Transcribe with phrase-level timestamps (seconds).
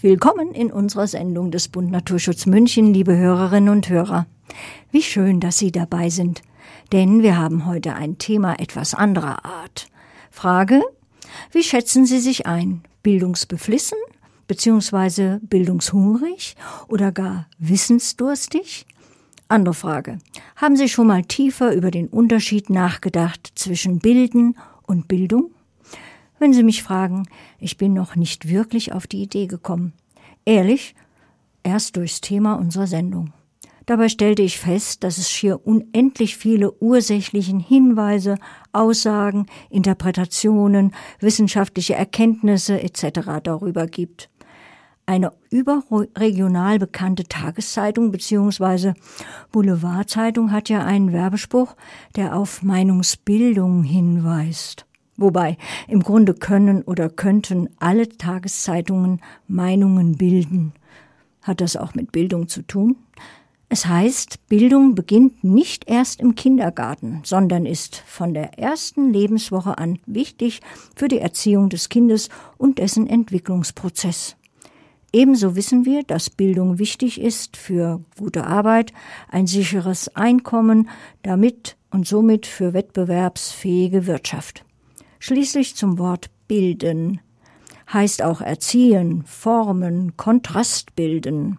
[0.00, 4.28] Willkommen in unserer Sendung des Bund Naturschutz München, liebe Hörerinnen und Hörer.
[4.92, 6.42] Wie schön, dass Sie dabei sind,
[6.92, 9.88] denn wir haben heute ein Thema etwas anderer Art.
[10.30, 10.84] Frage,
[11.50, 12.82] wie schätzen Sie sich ein?
[13.02, 13.98] Bildungsbeflissen
[14.46, 15.40] bzw.
[15.40, 16.54] bildungshungrig
[16.86, 18.86] oder gar wissensdurstig?
[19.48, 20.20] Andere Frage.
[20.54, 24.56] Haben Sie schon mal tiefer über den Unterschied nachgedacht zwischen Bilden
[24.86, 25.50] und Bildung?
[26.38, 27.28] Wenn Sie mich fragen,
[27.58, 29.92] ich bin noch nicht wirklich auf die Idee gekommen.
[30.44, 30.94] Ehrlich,
[31.62, 33.32] erst durchs Thema unserer Sendung.
[33.86, 38.36] Dabei stellte ich fest, dass es schier unendlich viele ursächlichen Hinweise,
[38.72, 43.40] Aussagen, Interpretationen, wissenschaftliche Erkenntnisse etc.
[43.42, 44.28] darüber gibt.
[45.06, 48.92] Eine überregional bekannte Tageszeitung bzw.
[49.52, 51.74] Boulevardzeitung hat ja einen Werbespruch,
[52.14, 54.84] der auf Meinungsbildung hinweist.
[55.18, 55.58] Wobei
[55.88, 60.72] im Grunde können oder könnten alle Tageszeitungen Meinungen bilden.
[61.42, 62.96] Hat das auch mit Bildung zu tun?
[63.68, 69.98] Es heißt, Bildung beginnt nicht erst im Kindergarten, sondern ist von der ersten Lebenswoche an
[70.06, 70.60] wichtig
[70.94, 74.36] für die Erziehung des Kindes und dessen Entwicklungsprozess.
[75.12, 78.92] Ebenso wissen wir, dass Bildung wichtig ist für gute Arbeit,
[79.28, 80.88] ein sicheres Einkommen,
[81.22, 84.64] damit und somit für wettbewerbsfähige Wirtschaft.
[85.18, 87.20] Schließlich zum Wort bilden
[87.92, 91.58] heißt auch erziehen, formen, Kontrast bilden.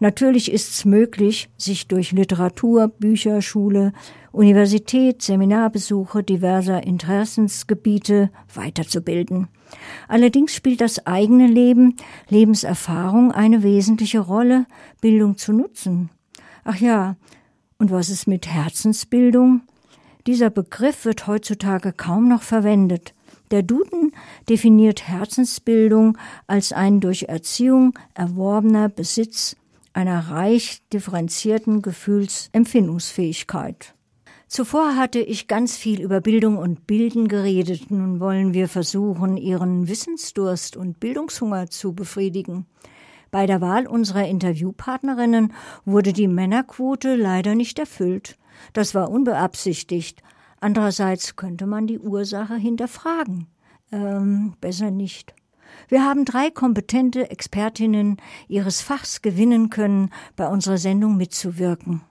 [0.00, 3.92] Natürlich ist es möglich, sich durch Literatur, Bücher, Schule,
[4.32, 9.48] Universität, Seminarbesuche diverser Interessensgebiete weiterzubilden.
[10.08, 11.96] Allerdings spielt das eigene Leben,
[12.28, 14.66] Lebenserfahrung eine wesentliche Rolle,
[15.00, 16.08] Bildung zu nutzen.
[16.64, 17.16] Ach ja,
[17.78, 19.62] und was ist mit Herzensbildung?
[20.26, 23.14] Dieser Begriff wird heutzutage kaum noch verwendet.
[23.50, 24.12] Der Duden
[24.48, 26.16] definiert Herzensbildung
[26.46, 29.56] als ein durch Erziehung erworbener Besitz
[29.94, 33.94] einer reich differenzierten Gefühlsempfindungsfähigkeit.
[34.46, 37.90] Zuvor hatte ich ganz viel über Bildung und Bilden geredet.
[37.90, 42.64] Nun wollen wir versuchen, Ihren Wissensdurst und Bildungshunger zu befriedigen.
[43.30, 45.52] Bei der Wahl unserer Interviewpartnerinnen
[45.84, 48.38] wurde die Männerquote leider nicht erfüllt.
[48.72, 50.22] Das war unbeabsichtigt,
[50.60, 53.46] Andererseits könnte man die Ursache hinterfragen.
[53.92, 55.34] Ähm, besser nicht.
[55.88, 58.16] Wir haben drei kompetente Expertinnen
[58.48, 62.02] ihres Fachs gewinnen können, bei unserer Sendung mitzuwirken.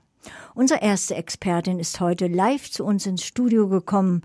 [0.54, 4.24] Unsere erste Expertin ist heute live zu uns ins Studio gekommen.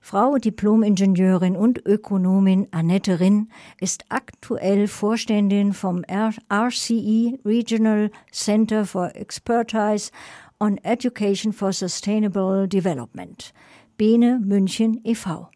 [0.00, 3.50] Frau Diplomingenieurin und Ökonomin Annette Rinn
[3.80, 10.12] ist aktuell Vorständin vom RCE Regional Center for Expertise
[10.60, 13.52] on Education for Sustainable Development,
[13.96, 15.48] Bene München e.V.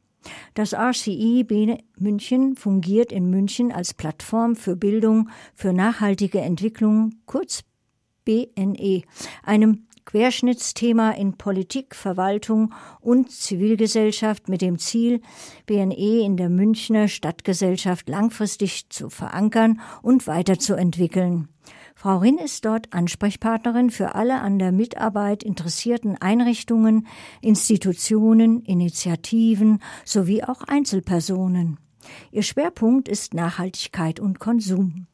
[0.55, 7.63] Das RCE Bene München fungiert in München als Plattform für Bildung für nachhaltige Entwicklung, kurz
[8.25, 9.03] BNE,
[9.43, 15.21] einem Querschnittsthema in Politik, Verwaltung und Zivilgesellschaft mit dem Ziel,
[15.67, 21.49] BNE in der Münchner Stadtgesellschaft langfristig zu verankern und weiterzuentwickeln.
[22.01, 27.07] Frau Rinn ist dort Ansprechpartnerin für alle an der Mitarbeit interessierten Einrichtungen,
[27.43, 31.79] Institutionen, Initiativen sowie auch Einzelpersonen.
[32.33, 35.09] Ihr Schwerpunkt ist Nachhaltigkeit und Konsum.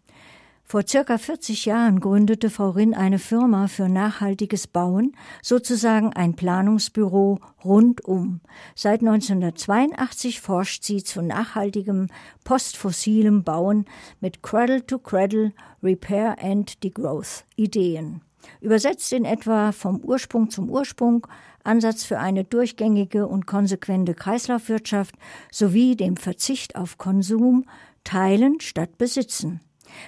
[0.69, 7.38] Vor circa 40 Jahren gründete Frau Rinn eine Firma für nachhaltiges Bauen, sozusagen ein Planungsbüro
[7.65, 8.41] rundum.
[8.75, 12.09] Seit 1982 forscht sie zu nachhaltigem
[12.43, 13.84] postfossilem Bauen
[14.21, 15.53] mit Cradle to Cradle
[15.84, 18.22] Repair and Degrowth Ideen.
[18.60, 21.28] Übersetzt in etwa vom Ursprung zum Ursprung,
[21.62, 25.15] Ansatz für eine durchgängige und konsequente Kreislaufwirtschaft
[25.53, 27.66] sowie dem Verzicht auf Konsum,
[28.03, 29.60] Teilen statt Besitzen.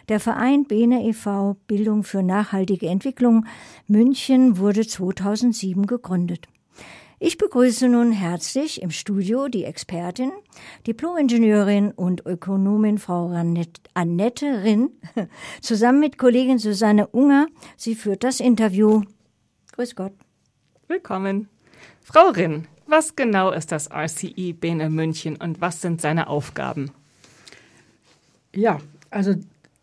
[0.08, 1.56] Der Verein Bene e.V.
[1.66, 3.46] Bildung für nachhaltige Entwicklung
[3.86, 6.48] München wurde 2007 gegründet.
[7.20, 10.30] Ich begrüße nun herzlich im Studio die Expertin,
[10.86, 13.32] Diplomingenieurin und Ökonomin Frau
[13.94, 14.90] Annette Rinn,
[15.60, 17.48] zusammen mit Kollegin Susanne Unger.
[17.76, 19.02] Sie führt das Interview.
[19.72, 20.12] Grüß Gott.
[20.86, 21.48] Willkommen.
[22.02, 26.92] Frau Rinn, was genau ist das RCI Bene München und was sind seine Aufgaben?
[28.54, 28.78] Ja,
[29.10, 29.34] also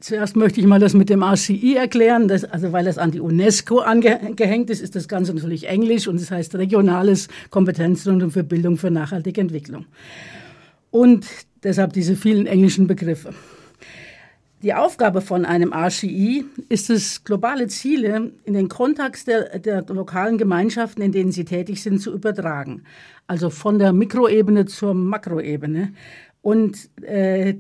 [0.06, 2.28] Zuerst möchte ich mal das mit dem RCI erklären.
[2.28, 6.18] Das, also weil es an die UNESCO angehängt ist, ist das Ganze natürlich Englisch und
[6.18, 9.88] es das heißt Regionales Kompetenzzentrum für Bildung für nachhaltige Entwicklung.
[10.92, 11.26] Und
[11.64, 13.34] deshalb diese vielen englischen Begriffe.
[14.62, 20.38] Die Aufgabe von einem RCI ist es, globale Ziele in den Kontext der, der lokalen
[20.38, 22.84] Gemeinschaften, in denen sie tätig sind, zu übertragen.
[23.26, 25.94] Also von der Mikroebene zur Makroebene.
[26.44, 27.56] Und äh,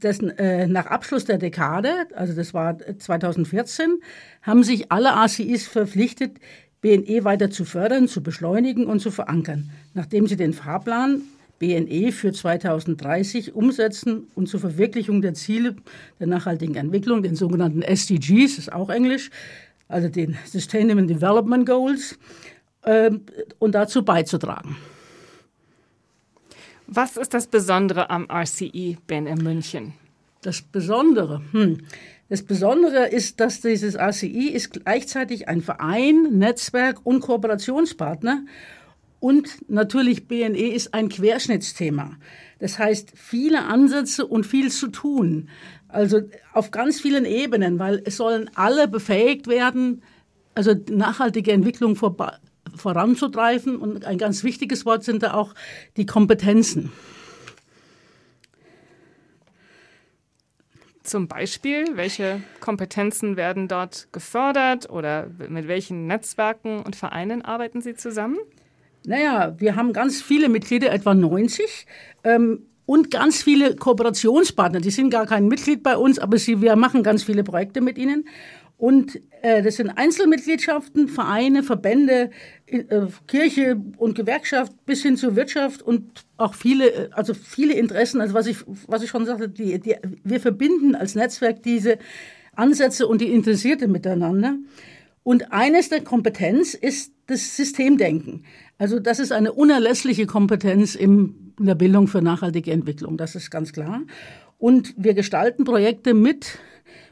[0.00, 4.00] das, äh, nach Abschluss der Dekade, also das war 2014,
[4.42, 6.38] haben sich alle ACIs verpflichtet,
[6.80, 11.22] BNE weiter zu fördern, zu beschleunigen und zu verankern, nachdem sie den Fahrplan
[11.58, 15.76] BNE für 2030 umsetzen und zur Verwirklichung der Ziele
[16.18, 19.30] der nachhaltigen Entwicklung, den sogenannten SDGs, ist auch Englisch,
[19.86, 22.18] also den Sustainable Development Goals,
[22.82, 23.10] äh,
[23.58, 24.76] und dazu beizutragen.
[26.92, 29.92] Was ist das Besondere am RCE BNE München?
[30.42, 31.78] Das Besondere, hm.
[32.28, 38.44] Das Besondere ist, dass dieses RCI ist gleichzeitig ein Verein, Netzwerk und Kooperationspartner
[39.20, 42.16] und natürlich BNE ist ein Querschnittsthema.
[42.58, 45.48] Das heißt, viele Ansätze und viel zu tun.
[45.86, 46.22] Also
[46.52, 50.02] auf ganz vielen Ebenen, weil es sollen alle befähigt werden,
[50.56, 51.94] also nachhaltige Entwicklung
[52.76, 53.76] voranzutreiben.
[53.76, 55.54] Und ein ganz wichtiges Wort sind da auch
[55.96, 56.92] die Kompetenzen.
[61.02, 67.94] Zum Beispiel, welche Kompetenzen werden dort gefördert oder mit welchen Netzwerken und Vereinen arbeiten Sie
[67.94, 68.38] zusammen?
[69.04, 71.86] Naja, wir haben ganz viele Mitglieder, etwa 90.
[72.22, 74.80] Ähm, und ganz viele Kooperationspartner.
[74.80, 77.96] Die sind gar kein Mitglied bei uns, aber sie, wir machen ganz viele Projekte mit
[77.96, 78.24] ihnen.
[78.80, 82.30] Und äh, das sind Einzelmitgliedschaften, Vereine, Verbände,
[82.64, 82.84] äh,
[83.26, 88.22] Kirche und Gewerkschaft bis hin zur Wirtschaft und auch viele, äh, also viele Interessen.
[88.22, 88.56] Also was ich,
[88.86, 91.98] was ich schon sagte, die, die, wir verbinden als Netzwerk diese
[92.54, 94.56] Ansätze und die Interessierte miteinander.
[95.24, 98.44] Und eines der Kompetenz ist das Systemdenken.
[98.78, 103.18] Also das ist eine unerlässliche Kompetenz in der Bildung für nachhaltige Entwicklung.
[103.18, 104.00] Das ist ganz klar.
[104.56, 106.58] Und wir gestalten Projekte mit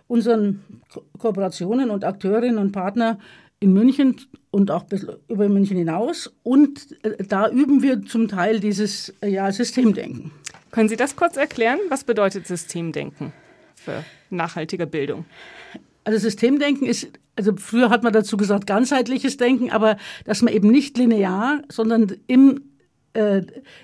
[0.09, 3.19] unseren Ko Kooperationen und Akteurinnen und Partnern
[3.61, 4.17] in München
[4.51, 4.85] und auch
[5.29, 6.33] über München hinaus.
[6.43, 10.33] Und äh, da üben wir zum Teil dieses äh, ja, Systemdenken.
[10.71, 11.79] Können Sie das kurz erklären?
[11.89, 13.33] Was bedeutet Systemdenken
[13.75, 15.25] für nachhaltige Bildung?
[16.05, 20.71] Also Systemdenken ist, also früher hat man dazu gesagt ganzheitliches Denken, aber dass man eben
[20.71, 22.63] nicht linear, sondern im,
[23.13, 23.43] äh,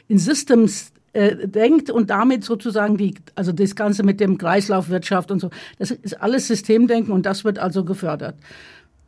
[0.08, 5.40] in Systems äh, denkt und damit sozusagen die, also das Ganze mit dem Kreislaufwirtschaft und
[5.40, 8.36] so, das ist alles Systemdenken und das wird also gefördert.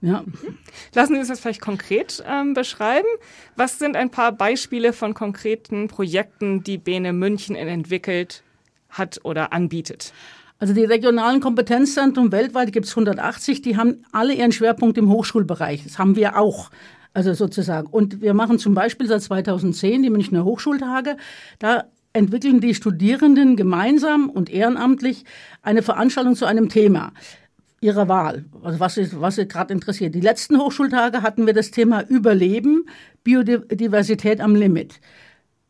[0.01, 0.25] Ja.
[0.95, 3.09] Lassen Sie uns das vielleicht konkret ähm, beschreiben.
[3.57, 8.43] Was sind ein paar Beispiele von konkreten Projekten, die Bene München entwickelt
[8.89, 10.13] hat oder anbietet?
[10.59, 15.85] Also die regionalen Kompetenzzentren weltweit gibt es 180, die haben alle ihren Schwerpunkt im Hochschulbereich.
[15.85, 16.71] Das haben wir auch.
[17.13, 17.87] Also sozusagen.
[17.87, 21.17] Und wir machen zum Beispiel seit 2010 die Münchner Hochschultage.
[21.59, 21.85] Da
[22.17, 25.25] entwickeln die Studierenden gemeinsam und ehrenamtlich
[25.63, 27.13] eine Veranstaltung zu einem Thema
[27.81, 30.15] ihrer Wahl, also was sie, was sie gerade interessiert.
[30.15, 32.89] Die letzten Hochschultage hatten wir das Thema Überleben,
[33.23, 35.01] Biodiversität am Limit.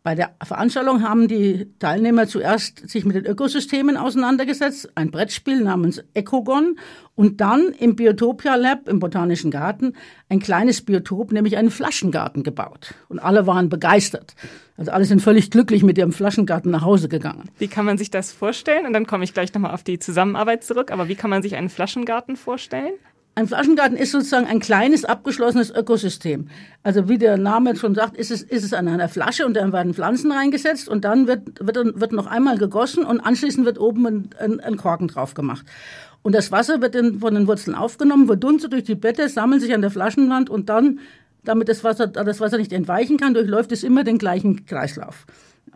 [0.06, 6.00] Bei der Veranstaltung haben die Teilnehmer zuerst sich mit den Ökosystemen auseinandergesetzt, ein Brettspiel namens
[6.14, 6.78] Ecogon
[7.16, 9.94] und dann im Biotopia Lab im Botanischen Garten
[10.28, 12.94] ein kleines Biotop, nämlich einen Flaschengarten gebaut.
[13.08, 14.36] Und alle waren begeistert.
[14.76, 17.50] Also alle sind völlig glücklich mit ihrem Flaschengarten nach Hause gegangen.
[17.58, 18.86] Wie kann man sich das vorstellen?
[18.86, 20.92] Und dann komme ich gleich nochmal auf die Zusammenarbeit zurück.
[20.92, 22.92] Aber wie kann man sich einen Flaschengarten vorstellen?
[23.38, 26.48] Ein Flaschengarten ist sozusagen ein kleines, abgeschlossenes Ökosystem.
[26.82, 29.74] Also wie der Name schon sagt, ist es, ist es an einer Flasche und dann
[29.74, 34.06] werden Pflanzen reingesetzt und dann wird, wird, wird noch einmal gegossen und anschließend wird oben
[34.06, 35.66] ein, ein, ein Korken drauf gemacht.
[36.22, 39.60] Und das Wasser wird dann von den Wurzeln aufgenommen, wird dunstet durch die Blätter, sammelt
[39.60, 41.00] sich an der Flaschenwand und dann,
[41.44, 45.26] damit das Wasser, das Wasser nicht entweichen kann, durchläuft es immer den gleichen Kreislauf.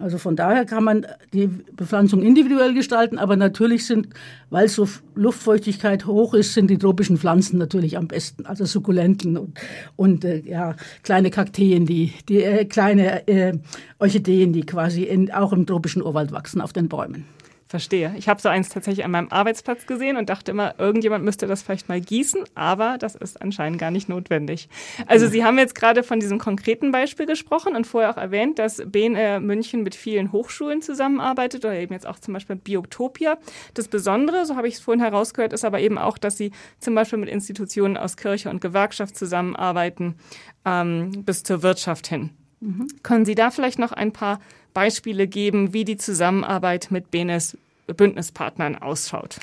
[0.00, 4.08] Also von daher kann man die Bepflanzung individuell gestalten, aber natürlich sind,
[4.48, 9.60] weil so Luftfeuchtigkeit hoch ist, sind die tropischen Pflanzen natürlich am besten, also Sukkulenten und,
[9.96, 13.58] und äh, ja, kleine Kakteen, die, die äh, kleine äh,
[13.98, 17.26] Orchideen, die quasi in, auch im tropischen Urwald wachsen auf den Bäumen.
[17.70, 18.12] Verstehe.
[18.18, 21.62] Ich habe so eins tatsächlich an meinem Arbeitsplatz gesehen und dachte immer, irgendjemand müsste das
[21.62, 24.68] vielleicht mal gießen, aber das ist anscheinend gar nicht notwendig.
[25.06, 28.82] Also Sie haben jetzt gerade von diesem konkreten Beispiel gesprochen und vorher auch erwähnt, dass
[28.84, 33.38] BNR München mit vielen Hochschulen zusammenarbeitet oder eben jetzt auch zum Beispiel Biotopia.
[33.74, 36.50] Das Besondere, so habe ich es vorhin herausgehört, ist aber eben auch, dass Sie
[36.80, 40.16] zum Beispiel mit Institutionen aus Kirche und Gewerkschaft zusammenarbeiten
[40.64, 42.30] ähm, bis zur Wirtschaft hin.
[42.58, 42.88] Mhm.
[43.04, 44.40] Können Sie da vielleicht noch ein paar
[44.72, 47.56] Beispiele geben, wie die Zusammenarbeit mit Benes
[47.96, 49.36] Bündnispartnern ausschaut?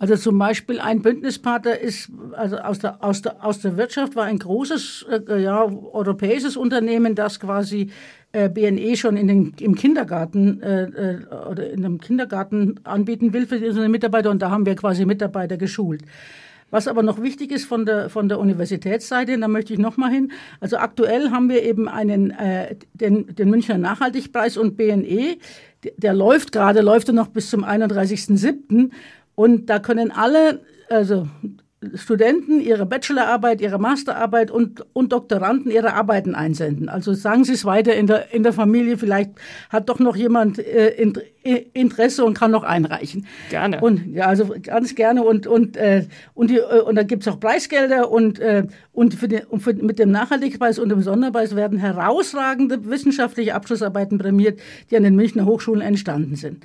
[0.00, 4.24] Also zum Beispiel ein Bündnispartner ist, also aus der, aus der, aus der Wirtschaft war
[4.26, 7.90] ein großes, äh, ja, europäisches Unternehmen, das quasi
[8.30, 13.46] äh, BNE schon in den, im Kindergarten äh, äh, oder in einem Kindergarten anbieten will
[13.46, 16.02] für seine Mitarbeiter und da haben wir quasi Mitarbeiter geschult.
[16.70, 20.32] Was aber noch wichtig ist von der, von der Universitätsseite, da möchte ich nochmal hin.
[20.60, 25.38] Also aktuell haben wir eben einen, äh, den, den Münchner Nachhaltigpreis und BNE.
[25.84, 28.90] Der, der läuft gerade, läuft er noch bis zum 31.07.
[29.34, 30.60] Und da können alle,
[30.90, 31.28] also
[31.94, 36.88] Studenten ihre Bachelorarbeit, ihre Masterarbeit und, und Doktoranden ihre Arbeiten einsenden.
[36.88, 39.30] Also sagen Sie es weiter in der, in der Familie, vielleicht
[39.70, 40.96] hat doch noch jemand äh,
[41.72, 43.26] Interesse und kann noch einreichen.
[43.48, 43.80] Gerne.
[43.80, 47.38] Und ja, also ganz gerne und und äh, und, die, äh, und da gibt's auch
[47.38, 51.78] Preisgelder und äh, und, für den, und für, mit dem Nachhaltigpreis und dem Sonderpreis werden
[51.78, 54.58] herausragende wissenschaftliche Abschlussarbeiten prämiert,
[54.90, 56.64] die an den Münchner Hochschulen entstanden sind.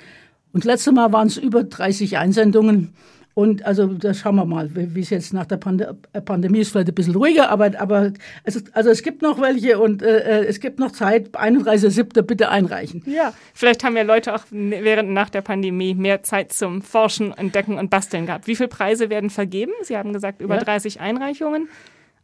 [0.54, 2.94] Und letztes Mal waren es über 30 Einsendungen.
[3.36, 6.72] Und also da schauen wir mal, wie es jetzt nach der Pand äh, Pandemie ist,
[6.72, 10.20] vielleicht ein bisschen ruhiger, aber, aber es ist, also es gibt noch welche und äh,
[10.20, 11.36] äh es gibt noch Zeit.
[11.36, 12.22] 31.07.
[12.22, 13.02] bitte einreichen.
[13.08, 17.80] Ja, vielleicht haben ja Leute auch während nach der Pandemie mehr Zeit zum Forschen, Entdecken
[17.80, 18.46] und Basteln gehabt.
[18.46, 19.72] Wie viele Preise werden vergeben?
[19.82, 20.64] Sie haben gesagt, über ja.
[20.64, 21.70] 30 Einreichungen.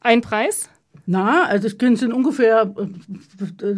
[0.02, 0.70] Ein Preis?
[1.12, 3.76] Na, also es sind ungefähr äh,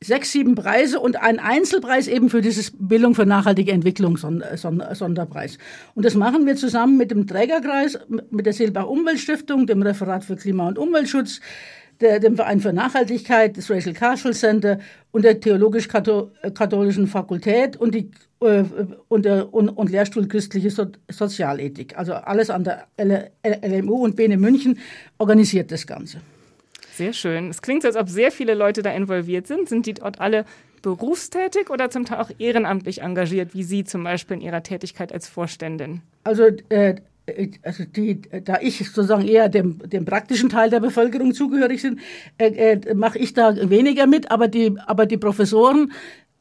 [0.00, 5.58] sechs, sieben Preise und ein Einzelpreis eben für dieses Bildung für nachhaltige Entwicklung Sonderpreis.
[5.96, 7.98] Und das machen wir zusammen mit dem Trägerkreis,
[8.30, 11.40] mit der Silbach Umweltstiftung, dem Referat für Klima- und Umweltschutz,
[12.00, 14.78] dem Verein für Nachhaltigkeit, das Rachel Carshall Center
[15.10, 18.62] und der Theologisch-Katholischen Fakultät und, die, äh,
[19.08, 21.98] und, der, und, und Lehrstuhl Christliche so Sozialethik.
[21.98, 22.86] Also alles an der
[23.42, 24.78] LMU und Bene München
[25.18, 26.18] organisiert das Ganze.
[26.98, 27.48] Sehr schön.
[27.48, 29.68] Es klingt so, als ob sehr viele Leute da involviert sind.
[29.68, 30.44] Sind die dort alle
[30.82, 35.28] berufstätig oder zum Teil auch ehrenamtlich engagiert, wie Sie zum Beispiel in Ihrer Tätigkeit als
[35.28, 36.02] Vorständin?
[36.24, 36.96] Also, äh,
[37.62, 42.00] also die, da ich sozusagen eher dem, dem praktischen Teil der Bevölkerung zugehörig bin,
[42.36, 45.92] äh, äh, mache ich da weniger mit, aber die, aber die Professoren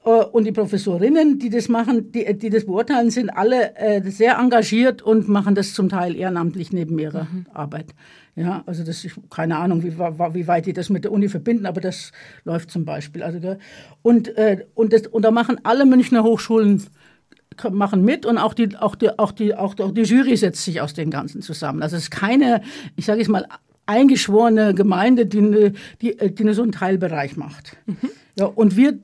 [0.06, 4.40] äh, und die Professorinnen, die das machen, die, die das beurteilen, sind alle äh, sehr
[4.40, 7.46] engagiert und machen das zum Teil ehrenamtlich neben ihrer mhm.
[7.54, 7.94] Arbeit.
[8.38, 11.66] Ja, also das ist keine Ahnung, wie, wie weit die das mit der Uni verbinden,
[11.66, 12.12] aber das
[12.44, 13.24] läuft zum Beispiel.
[13.24, 13.58] Also,
[14.04, 16.84] und, äh, und, das, und da machen alle Münchner Hochschulen
[17.72, 20.94] machen mit und auch die, auch die, auch die, auch die Jury setzt sich aus
[20.94, 21.82] den Ganzen zusammen.
[21.82, 22.62] Also es ist keine,
[22.96, 23.48] ich sage es mal,
[23.88, 27.76] eingeschworene Gemeinde, die, die, die so einen Teilbereich macht.
[27.88, 27.98] Mhm.
[28.38, 29.00] Ja, und wir,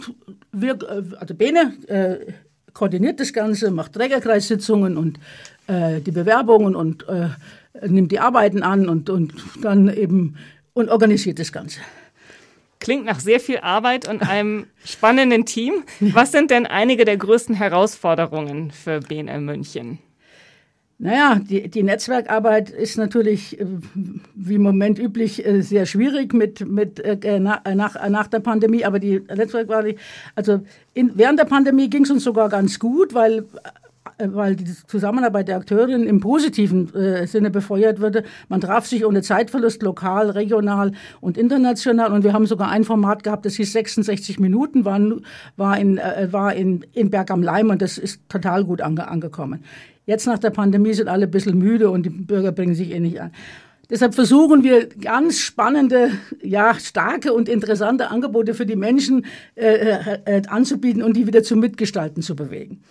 [0.52, 0.78] wir
[1.20, 2.34] also Bene äh,
[2.74, 5.20] koordiniert das Ganze, macht Trägerkreissitzungen und
[5.66, 7.30] äh, die Bewerbungen und äh,
[7.82, 10.36] nimmt die Arbeiten an und, und dann eben
[10.74, 11.80] und organisiert das Ganze.
[12.80, 15.84] Klingt nach sehr viel Arbeit und einem spannenden Team.
[16.00, 20.00] Was sind denn einige der größten Herausforderungen für BNM München?
[21.00, 23.66] Naja, die, die Netzwerkarbeit ist natürlich, äh,
[24.36, 28.86] wie im Moment üblich, äh, sehr schwierig mit, mit, äh, nach, nach der Pandemie.
[28.86, 29.98] Aber die Netzwerkarbeit,
[30.36, 30.62] also
[30.94, 33.44] in, während der Pandemie ging es uns sogar ganz gut, weil äh,
[34.18, 38.24] weil die Zusammenarbeit der Akteurinnen im positiven äh, Sinne befeuert wurde.
[38.50, 40.92] Man traf sich ohne Zeitverlust lokal, regional
[41.22, 42.12] und international.
[42.12, 45.00] Und wir haben sogar ein Format gehabt, das hieß 66 Minuten, war,
[45.58, 49.08] war, in, äh, war in, in Berg am Leim und das ist total gut ange,
[49.08, 49.64] angekommen.
[50.06, 53.00] Jetzt nach der Pandemie sind alle ein bisschen müde und die Bürger bringen sich eh
[53.00, 53.32] nicht an.
[53.90, 60.20] Deshalb versuchen wir ganz spannende, ja, starke und interessante Angebote für die Menschen äh, äh,
[60.26, 62.82] äh anzubieten und die wieder zum Mitgestalten zu bewegen.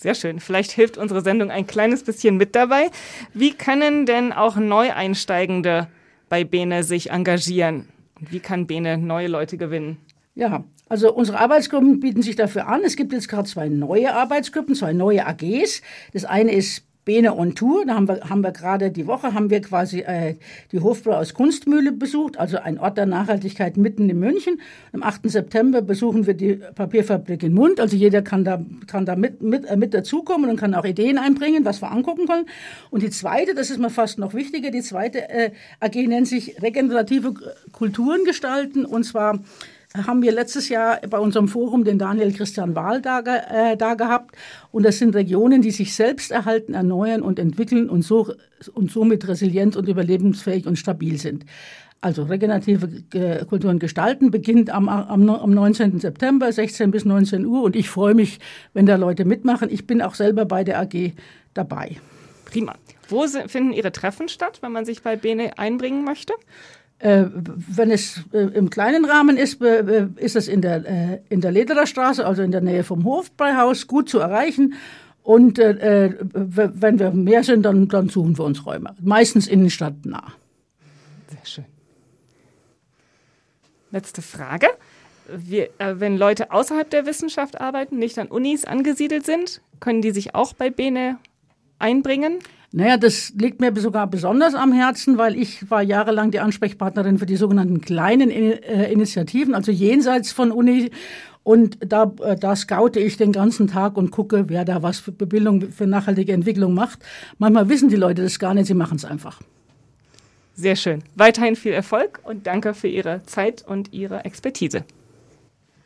[0.00, 0.40] Sehr schön.
[0.40, 2.90] Vielleicht hilft unsere Sendung ein kleines bisschen mit dabei.
[3.34, 5.88] Wie können denn auch Neueinsteigende
[6.30, 7.90] bei Bene sich engagieren?
[8.18, 9.98] Wie kann Bene neue Leute gewinnen?
[10.34, 12.80] Ja, also unsere Arbeitsgruppen bieten sich dafür an.
[12.82, 15.82] Es gibt jetzt gerade zwei neue Arbeitsgruppen, zwei neue AGs.
[16.14, 17.86] Das eine ist Bene on Tour.
[17.86, 20.36] Da haben wir, haben wir gerade die Woche haben wir quasi äh,
[20.72, 24.60] die Hofbräu aus Kunstmühle besucht, also ein Ort der Nachhaltigkeit mitten in München.
[24.92, 25.30] Am 8.
[25.30, 27.80] September besuchen wir die Papierfabrik in Mund.
[27.80, 31.18] Also jeder kann da, kann da mit, mit, äh, mit dazukommen und kann auch Ideen
[31.18, 32.46] einbringen, was wir angucken können.
[32.90, 36.60] Und die zweite, das ist mir fast noch wichtiger, die zweite äh, AG nennt sich
[36.62, 37.34] regenerative
[37.72, 39.40] Kulturen gestalten und zwar
[39.94, 44.36] haben wir letztes Jahr bei unserem Forum den Daniel Christian Wahl da, äh, da gehabt.
[44.70, 48.32] Und das sind Regionen, die sich selbst erhalten, erneuern und entwickeln und, so,
[48.72, 51.44] und somit resilient und überlebensfähig und stabil sind.
[52.02, 56.00] Also regenerative Kulturen gestalten beginnt am, am, am 19.
[56.00, 57.62] September, 16 bis 19 Uhr.
[57.62, 58.38] Und ich freue mich,
[58.72, 59.68] wenn da Leute mitmachen.
[59.70, 61.12] Ich bin auch selber bei der AG
[61.52, 61.96] dabei.
[62.46, 62.74] Prima.
[63.08, 66.32] Wo finden Ihre Treffen statt, wenn man sich bei Bene einbringen möchte?
[67.00, 71.40] Äh, wenn es äh, im kleinen Rahmen ist, äh, ist es in der, äh, in
[71.40, 74.74] der Lederer Straße, also in der Nähe vom Hofbräuhaus, gut zu erreichen.
[75.22, 78.94] Und äh, äh, wenn wir mehr sind, dann, dann suchen wir uns Räume.
[79.00, 80.34] Meistens innenstadtnah.
[81.28, 81.64] Sehr schön.
[83.90, 84.66] Letzte Frage.
[85.26, 90.34] Wir, wenn Leute außerhalb der Wissenschaft arbeiten, nicht an Unis angesiedelt sind, können die sich
[90.34, 91.18] auch bei Bene
[91.78, 92.40] einbringen?
[92.72, 97.26] Naja, das liegt mir sogar besonders am Herzen, weil ich war jahrelang die Ansprechpartnerin für
[97.26, 100.90] die sogenannten kleinen äh, Initiativen, also jenseits von Uni.
[101.42, 105.10] Und da, äh, da scoute ich den ganzen Tag und gucke, wer da was für
[105.10, 107.00] Bildung, für nachhaltige Entwicklung macht.
[107.38, 109.40] Manchmal wissen die Leute das gar nicht, sie machen es einfach.
[110.54, 111.02] Sehr schön.
[111.16, 114.84] Weiterhin viel Erfolg und danke für Ihre Zeit und Ihre Expertise.